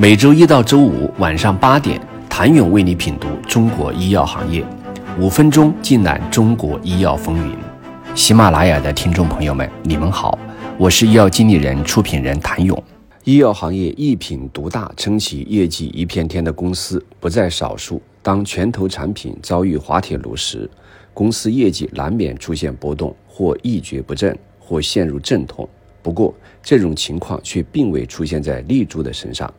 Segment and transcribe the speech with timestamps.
[0.00, 2.00] 每周一到周五晚上八点，
[2.30, 4.64] 谭勇为你品读中国医药行业，
[5.18, 7.56] 五分钟尽览中国医药风云。
[8.14, 10.38] 喜马拉雅的听众朋友们，你们好，
[10.78, 12.80] 我是医药经理人、出品人谭勇。
[13.24, 18.00] 医药行业一品独大，撑起业绩一片天的公司不在少数。
[18.22, 20.70] 当拳头产品遭遇滑铁卢时，
[21.12, 25.68] 公司业绩难免出现波动，或一蹶不振，或陷入阵痛。
[26.02, 29.52] 不过，这种情况却并未出现在立柱的身上。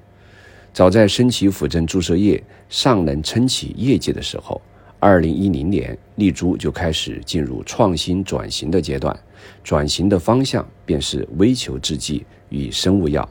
[0.71, 4.61] 早在升旗辅正注射液尚能撑起业绩的时候，
[4.99, 9.17] 二零一零年，丽珠就开始进入创新转型的阶段。
[9.63, 13.27] 转型的方向便是微球制剂与生物药。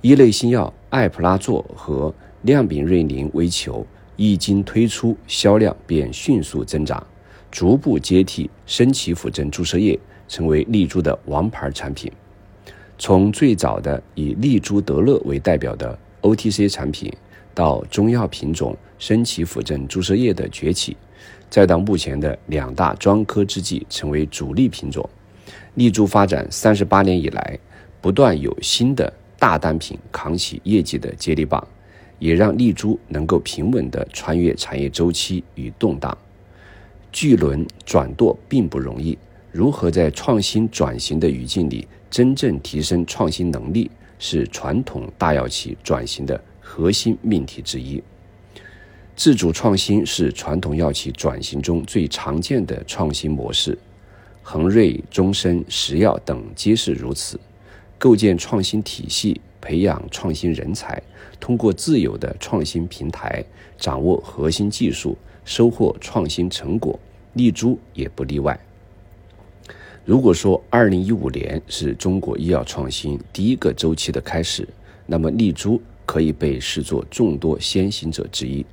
[0.00, 3.86] 一类新药艾普拉唑和亮丙瑞宁微球
[4.16, 7.04] 一经推出，销量便迅速增长，
[7.50, 12.10] 逐步接替升旗辅正注射液，成为丽珠的王牌产品。
[12.98, 17.12] 从最早的以丽珠德乐为代表的 OTC 产品
[17.54, 20.96] 到中药品种升旗辅正注射液的崛起，
[21.48, 25.08] 再到目前的两大专科制剂成为主力品种，
[25.74, 27.58] 立珠发展三十八年以来，
[28.00, 31.66] 不断有新的大单品扛起业绩的接力棒，
[32.18, 36.16] 也让立珠能够平稳地穿越产业周期与动荡。
[37.12, 39.18] 巨轮转舵并不容易，
[39.50, 43.90] 如何在创新转型的语境里真正提升创新能力？
[44.20, 48.00] 是传统大药企转型的核心命题之一。
[49.16, 53.76] 自主创新是传统药企转型中最常见的创新模式，
[54.40, 57.40] 恒瑞、中生、石药等皆是如此。
[57.98, 61.02] 构建创新体系，培养创新人才，
[61.38, 63.44] 通过自有的创新平台，
[63.76, 66.98] 掌握核心技术，收获创新成果，
[67.34, 68.58] 立珠也不例外。
[70.10, 74.66] 如果说二零一五年是中国医药创新第一个周期的开始，
[75.06, 78.66] 那么丽珠可以被视作众多先行者之一。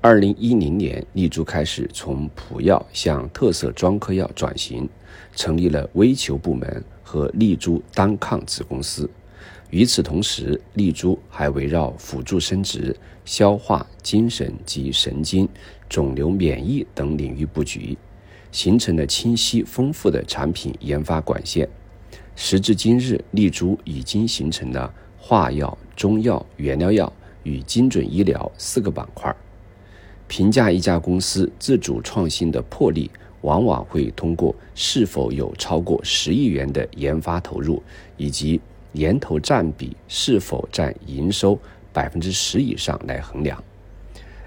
[0.00, 4.88] 二零一零年，丽珠开始从普药向特色专科药转型，
[5.34, 9.10] 成立了微球部门和丽珠单抗子公司。
[9.70, 15.48] 与此同时，丽珠还围绕辅助生殖、消化、精神及神经、
[15.88, 17.98] 肿瘤、免疫等领域布局。
[18.50, 21.68] 形成了清晰丰富的产品研发管线。
[22.34, 29.34] 时至今日，丽珠已经形成了化药、中药、原料药与精准医疗四个板块。
[30.28, 33.10] 评价一家公司自主创新的魄力，
[33.40, 37.82] 往往会通过是否有超过十亿元的研发投入，
[38.16, 38.60] 以及
[38.92, 41.58] 年投占比是否占营收
[41.92, 43.62] 百分之十以上来衡量。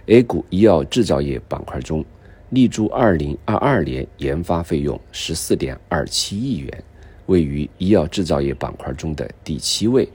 [0.06, 2.06] A 股医药制造业板块中。
[2.52, 6.84] 立柱二零二二年研发费用十四点二七亿元，
[7.28, 10.08] 位于医药制造业板块中的第七位，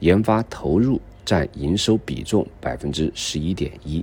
[0.00, 4.02] 研发投入占营收比重百分之十一点一。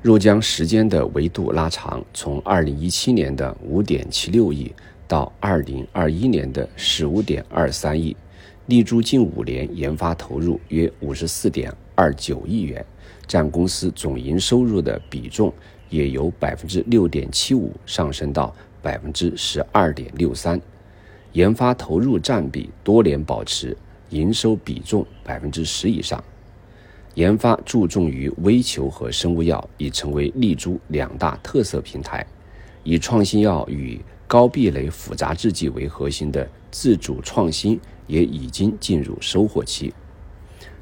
[0.00, 4.72] 若将时间的维度拉长，从二零一七年的五点七六亿
[5.08, 8.16] 到二零二一年的十五点二三亿，
[8.66, 12.86] 立柱近五年研发投入约五十四点二九亿元。
[13.24, 15.50] 占公司总营收入的比重
[15.92, 20.58] 也由百分之六点七五上升到百分之十二点六三，
[21.32, 23.76] 研发投入占比多年保持
[24.08, 26.24] 营收比重百分之十以上。
[27.14, 32.26] 研发注重于微球和生物药，已成为立珠两大特色平台。
[32.82, 39.92] 以创新药与高壁垒复杂制剂为核心的自主创新也已经进入收获期。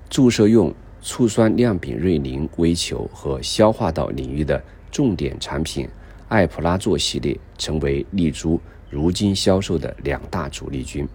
[0.09, 0.73] 注射用。
[1.03, 5.89] 醋酸亮丙瑞宁微球和消化道领域的重点产品
[6.29, 11.09] 艾普拉唑系列，成为丽珠如今销售的两大主力军。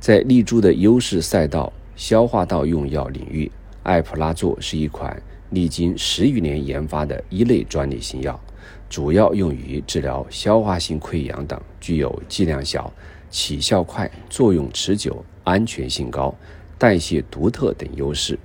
[0.00, 3.50] 在丽珠的优势赛道消化道用药领域，
[3.82, 8.38] 艾普拉唑是一款历经十余年研发的一类专利新药，
[8.88, 12.92] 主要用于治疗消化性溃疡等，具有剂量小、
[13.30, 16.34] 起效快、作用持久、安全性高、
[16.78, 18.38] 代谢独特等优势。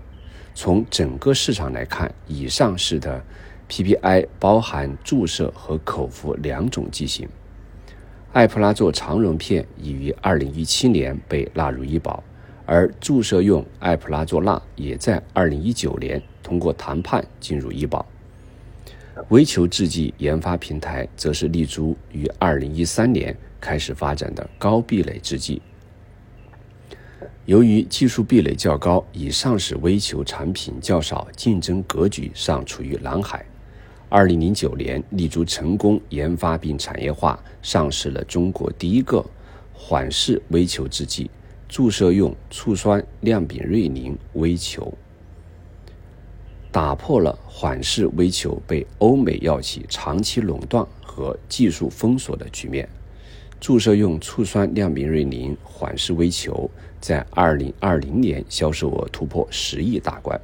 [0.53, 3.23] 从整个市场来看，以上市的
[3.69, 7.28] PPI 包含注射和口服两种剂型。
[8.34, 12.23] 艾普拉唑肠溶片已于2017年被纳入医保，
[12.66, 18.05] 而注射用艾普拉唑钠也在2019年通过谈判进入医保。
[19.29, 25.61] 微球制剂研发平台则是立足于2013年开始发展的高壁垒制剂。
[27.46, 33.43] 由于技术壁垒较高，以上市微球产品较少，竞争格局尚处于蓝海。
[34.09, 39.25] 二零零九年，立足成功研发并产业化，上市了中国第一个
[39.73, 41.29] 缓释微球制剂
[41.67, 44.93] 注射用醋酸亮丙瑞宁微球，
[46.71, 52.87] 打破了缓释微球被欧美药企长期垄断和技术封锁的局面。
[53.59, 56.69] 注射用醋酸亮丙瑞宁缓释微球
[57.01, 60.39] 在二零二零年销售额突破十亿大关，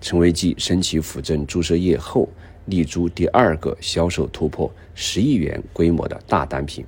[0.00, 2.26] 成为继神奇辅正注射液后，
[2.66, 6.84] 丽珠第二个销售突破十亿元规模的大单品。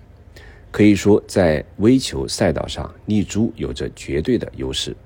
[0.71, 4.97] 可以说，在微球赛道上，丽珠有着绝对的优势。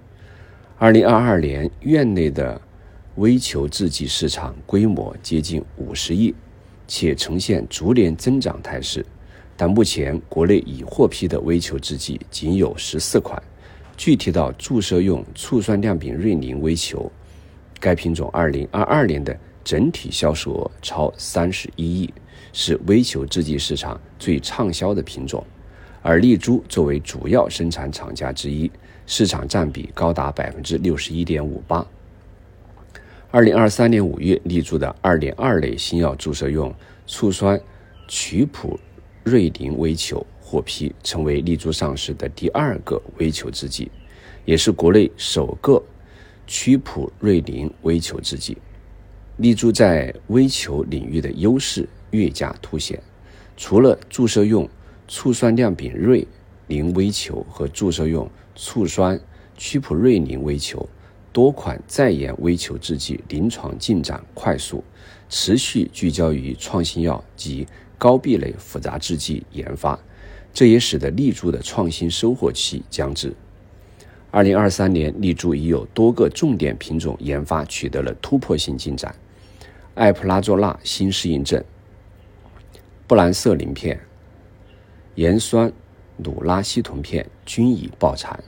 [0.78, 2.58] 二零二二年，院内的
[3.16, 6.34] 微球制剂市场规模接近五十亿，
[6.86, 9.04] 且呈现逐年增长态势。
[9.56, 13.42] 但目前国内已获批的微球制剂仅有十四款。
[13.96, 17.10] 具体到注射用醋酸亮丙瑞宁微球，
[17.80, 19.36] 该品种二零二二年的
[19.68, 22.10] 整体销售额超三十一亿，
[22.54, 25.46] 是微球制剂市场最畅销的品种。
[26.00, 28.70] 而丽珠作为主要生产厂家之一，
[29.04, 31.86] 市场占比高达百分之六十一点五八。
[33.30, 36.74] 二零二三年五月，丽珠的二点二类新药注射用
[37.06, 37.60] 醋酸
[38.06, 38.80] 曲普
[39.22, 43.90] 瑞林微球获批，成为丽珠上市的第二个微球制剂，
[44.46, 45.82] 也是国内首个
[46.46, 48.56] 曲普瑞林微球制剂。
[49.38, 53.02] 丽珠在微球领域的优势越加凸显，
[53.56, 54.68] 除了注射用。
[55.10, 56.28] 醋酸亮丙瑞
[56.66, 59.18] 林微球和注射用醋酸
[59.56, 60.86] 曲普瑞林微球，
[61.32, 64.84] 多款在研微球制剂临床进展快速，
[65.30, 69.98] 持续聚焦于创新药及高壁垒复杂制剂研发，
[70.52, 73.34] 这也使得立柱的创新收获期将至。
[74.30, 79.14] 二零二三年，立柱已有多个重点品种研发取得了突破性进展，
[79.98, 81.60] 艾普拉唑钠新适应症、
[83.08, 83.98] 布兰瑟林片。
[85.16, 85.72] 盐酸
[86.18, 88.38] 鲁拉西酮片均已报产，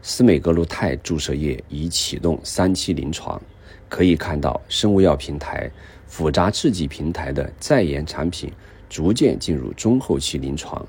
[0.00, 3.42] 司美格鲁肽注射液已启动三期临床。
[3.88, 5.68] 可以看到，生物药平台、
[6.06, 8.52] 复杂制剂平台的在研产品
[8.88, 10.86] 逐渐进入中后期临床，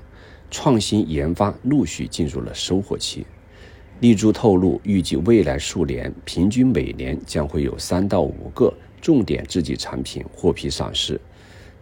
[0.48, 3.26] 创新研发陆续进入了收获期。
[3.98, 8.72] 丽珠透露，预计未来数年平均每年将会有三到五个
[9.04, 11.20] 重点制剂产品获批上市。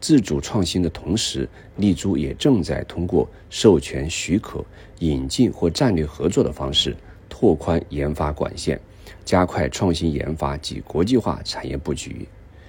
[0.00, 4.64] 自主创新的同时，丽珠也正在通过授权许可、
[4.98, 6.96] 引进或战略合作的方式
[7.28, 8.80] 拓宽研发管线，
[9.24, 12.26] 加快创新研发及国际化产业布局。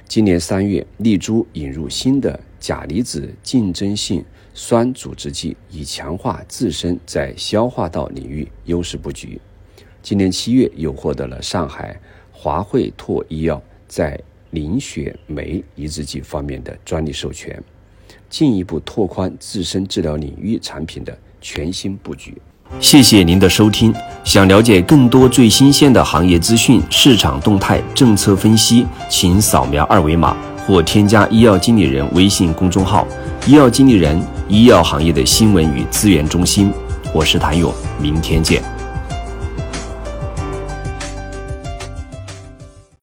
[0.08, 4.24] 今年三月，丽珠引入新的钾离子竞争性
[4.54, 9.42] 酸阻滞剂，以强化自身在消化道领域优势布局。
[10.04, 12.00] 今年七月，又获得了上海
[12.32, 14.22] 华汇拓医药在。
[14.54, 17.60] 凝血酶抑制剂方面的专利授权，
[18.30, 22.40] 进一步拓宽自身治疗领域产品的全新布局。
[22.80, 23.92] 谢谢您的收听。
[24.24, 33.08] 想了解更多最新鲜的行业资讯、市场动态、政策分析，请扫描二维码或添加医药经理人微信公众号
[33.48, 36.72] “医药经理人”——医药行业的新闻与资源中心。
[37.12, 38.73] 我是谭勇，明天见。